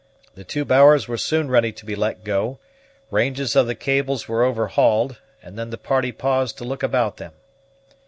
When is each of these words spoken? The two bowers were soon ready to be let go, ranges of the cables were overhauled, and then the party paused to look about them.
The 0.33 0.43
two 0.43 0.65
bowers 0.65 1.07
were 1.07 1.15
soon 1.19 1.51
ready 1.51 1.71
to 1.73 1.85
be 1.85 1.95
let 1.95 2.23
go, 2.23 2.57
ranges 3.11 3.55
of 3.55 3.67
the 3.67 3.75
cables 3.75 4.27
were 4.27 4.41
overhauled, 4.43 5.19
and 5.43 5.59
then 5.59 5.69
the 5.69 5.77
party 5.77 6.11
paused 6.11 6.57
to 6.57 6.63
look 6.63 6.81
about 6.81 7.17
them. 7.17 7.33